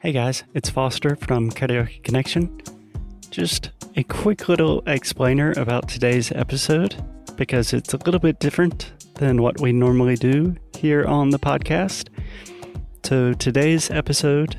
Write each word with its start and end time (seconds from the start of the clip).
Hey 0.00 0.12
guys, 0.12 0.44
it's 0.54 0.70
Foster 0.70 1.16
from 1.16 1.50
Karaoke 1.50 2.00
Connection. 2.04 2.60
Just 3.30 3.72
a 3.96 4.04
quick 4.04 4.48
little 4.48 4.80
explainer 4.86 5.52
about 5.56 5.88
today's 5.88 6.30
episode 6.30 6.94
because 7.34 7.72
it's 7.72 7.92
a 7.94 7.96
little 7.96 8.20
bit 8.20 8.38
different 8.38 8.92
than 9.14 9.42
what 9.42 9.60
we 9.60 9.72
normally 9.72 10.14
do 10.14 10.54
here 10.76 11.04
on 11.04 11.30
the 11.30 11.38
podcast. 11.40 12.10
So 13.02 13.32
today's 13.32 13.90
episode 13.90 14.56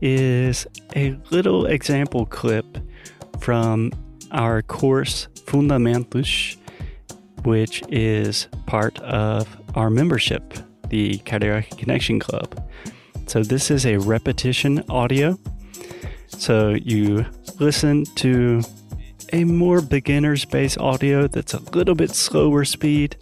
is 0.00 0.66
a 0.96 1.10
little 1.30 1.66
example 1.66 2.24
clip 2.24 2.64
from 3.38 3.92
our 4.30 4.62
course 4.62 5.28
Fundamentos, 5.44 6.56
which 7.42 7.82
is 7.90 8.48
part 8.64 8.98
of 9.00 9.46
our 9.74 9.90
membership, 9.90 10.54
the 10.88 11.18
Karaoke 11.26 11.76
Connection 11.76 12.18
Club. 12.18 12.66
So 13.30 13.44
this 13.44 13.70
is 13.70 13.86
a 13.86 13.96
repetition 13.96 14.82
audio. 14.88 15.38
So 16.26 16.70
you 16.70 17.24
listen 17.60 18.04
to 18.16 18.60
a 19.32 19.44
more 19.44 19.80
beginner's 19.80 20.44
based 20.44 20.78
audio 20.78 21.28
that's 21.28 21.54
a 21.54 21.60
little 21.70 21.94
bit 21.94 22.10
slower 22.10 22.64
speed 22.64 23.16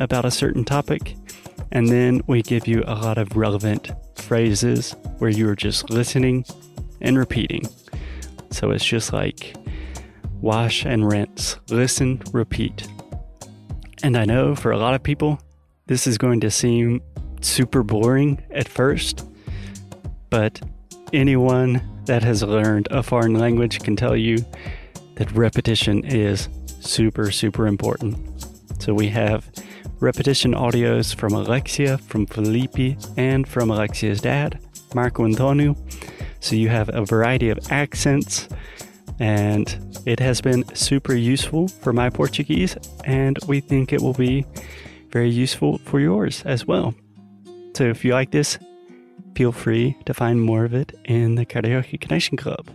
about 0.00 0.24
a 0.24 0.32
certain 0.32 0.64
topic. 0.64 1.14
And 1.70 1.88
then 1.88 2.22
we 2.26 2.42
give 2.42 2.66
you 2.66 2.82
a 2.88 2.96
lot 2.96 3.18
of 3.18 3.36
relevant 3.36 3.92
phrases 4.16 4.96
where 5.18 5.30
you 5.30 5.48
are 5.48 5.54
just 5.54 5.90
listening 5.90 6.44
and 7.00 7.16
repeating. 7.16 7.62
So 8.50 8.72
it's 8.72 8.84
just 8.84 9.12
like 9.12 9.54
wash 10.40 10.84
and 10.84 11.08
rinse, 11.08 11.56
listen, 11.70 12.20
repeat. 12.32 12.88
And 14.02 14.16
I 14.16 14.24
know 14.24 14.56
for 14.56 14.72
a 14.72 14.76
lot 14.76 14.94
of 14.94 15.04
people, 15.04 15.38
this 15.86 16.08
is 16.08 16.18
going 16.18 16.40
to 16.40 16.50
seem 16.50 17.00
super 17.42 17.84
boring 17.84 18.42
at 18.50 18.66
first 18.66 19.24
but 20.32 20.62
anyone 21.12 21.82
that 22.06 22.22
has 22.22 22.42
learned 22.42 22.88
a 22.90 23.02
foreign 23.02 23.34
language 23.34 23.80
can 23.80 23.94
tell 23.94 24.16
you 24.16 24.38
that 25.16 25.30
repetition 25.32 26.02
is 26.06 26.48
super, 26.80 27.30
super 27.30 27.66
important. 27.66 28.16
So 28.78 28.94
we 28.94 29.08
have 29.08 29.50
repetition 30.00 30.54
audios 30.54 31.14
from 31.14 31.34
Alexia, 31.34 31.98
from 31.98 32.24
Felipe, 32.24 32.96
and 33.18 33.46
from 33.46 33.70
Alexia's 33.70 34.22
dad, 34.22 34.58
Marco 34.94 35.26
Antonio. 35.26 35.76
So 36.40 36.56
you 36.56 36.70
have 36.70 36.88
a 36.94 37.04
variety 37.04 37.50
of 37.50 37.58
accents, 37.70 38.48
and 39.20 40.00
it 40.06 40.18
has 40.18 40.40
been 40.40 40.64
super 40.74 41.14
useful 41.14 41.68
for 41.68 41.92
my 41.92 42.08
Portuguese, 42.08 42.74
and 43.04 43.38
we 43.46 43.60
think 43.60 43.92
it 43.92 44.00
will 44.00 44.14
be 44.14 44.46
very 45.10 45.28
useful 45.28 45.76
for 45.84 46.00
yours 46.00 46.42
as 46.46 46.66
well. 46.66 46.94
So 47.74 47.84
if 47.84 48.02
you 48.02 48.14
like 48.14 48.30
this, 48.30 48.58
feel 49.34 49.52
free 49.52 49.96
to 50.04 50.14
find 50.14 50.40
more 50.40 50.64
of 50.64 50.74
it 50.74 50.92
in 51.04 51.34
the 51.34 51.44
Karaoke 51.44 51.98
Connection 52.00 52.36
Club. 52.36 52.68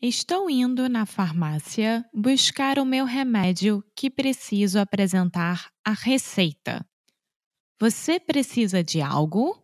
Estou 0.00 0.48
indo 0.48 0.88
na 0.88 1.04
farmácia 1.04 2.04
buscar 2.14 2.78
o 2.78 2.84
meu 2.84 3.04
remédio 3.04 3.82
que 3.96 4.08
preciso 4.08 4.78
apresentar 4.78 5.72
a 5.84 5.92
receita. 5.92 6.86
Você 7.80 8.20
precisa 8.20 8.82
de 8.82 9.00
algo? 9.00 9.60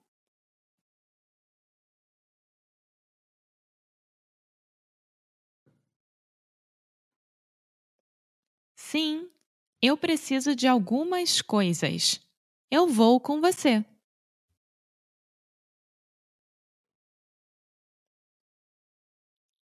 Sim, 8.75 9.29
eu 9.87 9.99
preciso 9.99 10.57
de 10.57 10.67
algumas 10.67 11.43
coisas. 11.43 12.19
Eu 12.71 12.89
vou 12.89 13.21
com 13.21 13.39
você. 13.43 13.85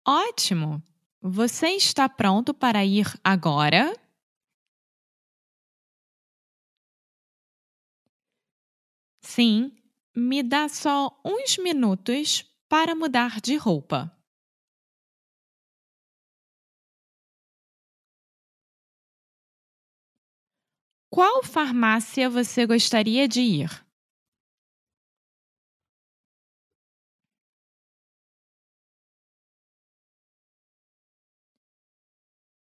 Ótimo! 0.05 0.83
Você 1.21 1.69
está 1.69 2.09
pronto 2.09 2.53
para 2.53 2.83
ir 2.83 3.05
agora? 3.23 3.93
Sim, 9.21 9.71
me 10.13 10.43
dá 10.43 10.67
só 10.67 11.17
uns 11.23 11.57
minutos 11.57 12.43
para 12.67 12.93
mudar 12.93 13.39
de 13.39 13.55
roupa. 13.55 14.18
Qual 21.11 21.43
farmácia 21.43 22.29
você 22.29 22.67
gostaria 22.67 23.27
de 23.27 23.41
ir? 23.41 23.85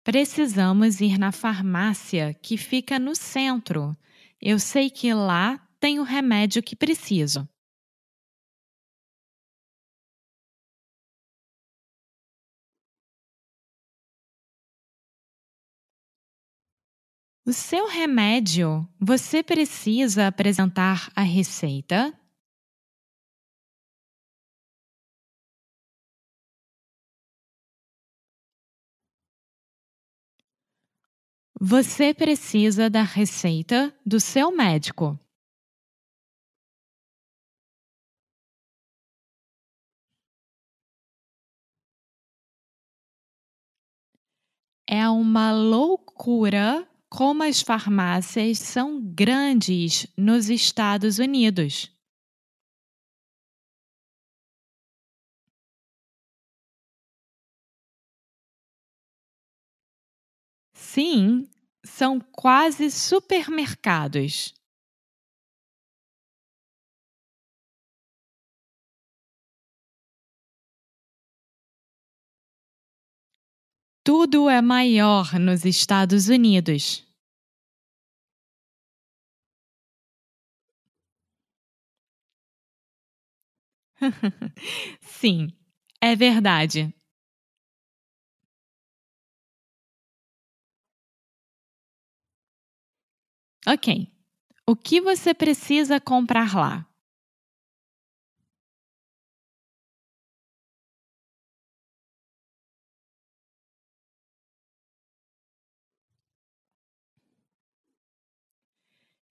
Precisamos 0.04 1.02
ir 1.02 1.18
na 1.18 1.34
farmácia 1.34 2.34
que 2.34 2.58
fica 2.58 2.98
no 2.98 3.14
centro. 3.14 3.96
Eu 4.42 4.58
sei 4.60 4.90
que 4.90 5.14
lá 5.14 5.60
tem 5.80 6.00
o 6.00 6.04
remédio 6.04 6.64
que 6.64 6.76
preciso. 6.76 7.48
O 17.48 17.54
seu 17.54 17.88
remédio, 17.88 18.86
você 19.00 19.42
precisa 19.42 20.28
apresentar 20.28 21.10
a 21.16 21.22
receita? 21.22 22.14
Você 31.58 32.14
precisa 32.14 32.90
da 32.90 33.02
receita 33.02 33.98
do 34.06 34.20
seu 34.20 34.52
médico. 34.52 35.18
É 44.86 45.08
uma 45.08 45.54
loucura 45.54 46.86
como 47.10 47.44
as 47.44 47.62
farmácias 47.62 48.60
são 48.60 49.02
grandes 49.02 50.08
nos 50.18 50.50
Estados 50.50 51.20
Unidos. 51.20 51.92
Sim, 60.74 61.50
são 61.84 62.20
quase 62.20 62.90
supermercados. 62.92 64.54
Tudo 74.08 74.50
é 74.50 74.62
maior 74.62 75.38
nos 75.38 75.66
Estados 75.66 76.30
Unidos. 76.30 77.04
Sim, 85.02 85.50
é 86.02 86.16
verdade. 86.16 86.94
Ok. 93.68 94.08
O 94.68 94.76
que 94.76 95.02
você 95.02 95.34
precisa 95.34 96.00
comprar 96.02 96.56
lá? 96.56 96.87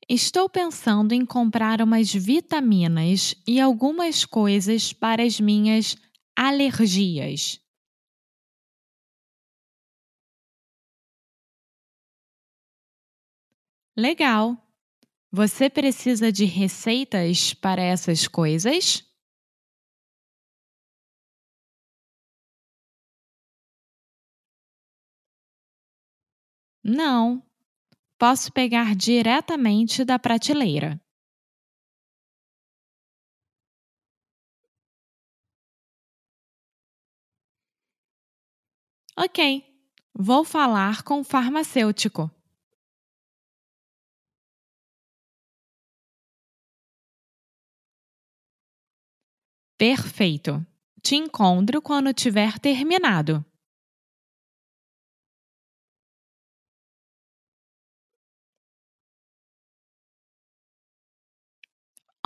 Estou 0.09 0.49
pensando 0.49 1.13
em 1.13 1.27
comprar 1.27 1.83
umas 1.83 2.13
vitaminas 2.13 3.35
e 3.47 3.61
algumas 3.61 4.25
coisas 4.25 4.93
para 4.93 5.25
as 5.25 5.41
minhas 5.41 5.97
alergias. 6.37 7.61
Legal! 13.97 14.57
Você 15.33 15.71
precisa 15.71 16.33
de 16.33 16.45
receitas 16.47 17.55
para 17.55 17.83
essas 17.83 18.29
coisas? 18.29 19.05
Não. 26.83 27.43
Posso 28.19 28.51
pegar 28.51 28.95
diretamente 28.97 30.03
da 30.05 30.19
prateleira. 30.19 30.99
Ok, 39.19 39.65
vou 40.15 40.45
falar 40.45 41.03
com 41.03 41.21
o 41.21 41.25
farmacêutico. 41.25 42.31
Perfeito. 49.79 50.67
Te 51.03 51.17
encontro 51.17 51.83
quando 51.83 52.13
tiver 52.13 52.59
terminado. 52.59 53.45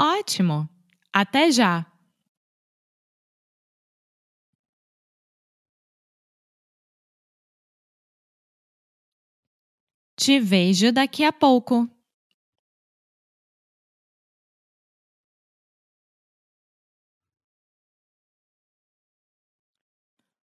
Ótimo! 0.01 0.67
Até 1.13 1.51
já! 1.51 1.85
Te 10.17 10.41
vejo 10.41 10.91
daqui 10.91 11.23
a 11.23 11.33
pouco. 11.33 11.87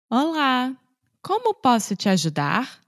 Olá! 0.09 0.75
Como 1.21 1.53
posso 1.53 1.95
te 1.95 2.09
ajudar? 2.09 2.81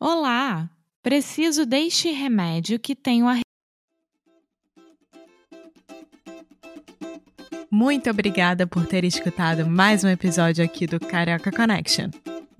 Olá! 0.00 0.70
Preciso 1.02 1.66
deste 1.66 2.12
remédio 2.12 2.78
que 2.78 2.94
tenho 2.94 3.26
a. 3.26 3.40
Muito 7.68 8.08
obrigada 8.08 8.64
por 8.64 8.86
ter 8.86 9.02
escutado 9.04 9.66
mais 9.66 10.04
um 10.04 10.08
episódio 10.08 10.64
aqui 10.64 10.86
do 10.86 11.00
Carioca 11.00 11.50
Connection. 11.50 12.10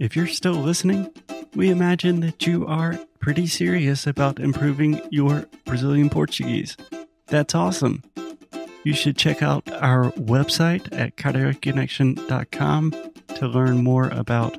If 0.00 0.16
you're 0.16 0.28
still 0.28 0.60
listening, 0.60 1.08
we 1.54 1.70
imagine 1.70 2.20
that 2.22 2.44
you 2.50 2.66
are 2.66 2.98
pretty 3.20 3.46
serious 3.46 4.08
about 4.08 4.40
improving 4.40 5.00
your 5.12 5.46
Brazilian 5.64 6.08
Portuguese. 6.08 6.76
That's 7.28 7.54
awesome. 7.54 8.02
You 8.82 8.94
should 8.94 9.16
check 9.16 9.42
out 9.42 9.62
our 9.80 10.10
website 10.14 10.88
at 10.92 11.14
cariocaconnection.com 11.16 12.94
to 13.36 13.46
learn 13.46 13.84
more 13.84 14.08
about 14.08 14.58